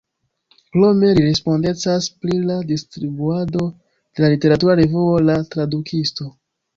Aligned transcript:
Krome 0.75 1.09
li 1.17 1.25
respondecas 1.25 2.07
pri 2.23 2.37
la 2.51 2.55
distribuado 2.71 3.65
de 3.75 4.23
la 4.25 4.31
literatura 4.35 4.75
revuo 4.81 5.13
La 5.27 5.37
Tradukisto. 5.53 6.27